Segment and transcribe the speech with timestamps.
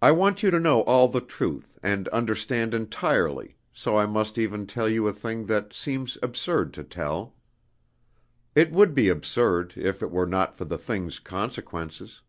[0.00, 4.66] "I want you to know all the truth and understand entirely, so I must even
[4.66, 7.34] tell you a thing that seems absurd to tell.
[8.54, 12.22] It would be absurd, if it were not for the thing's consequences.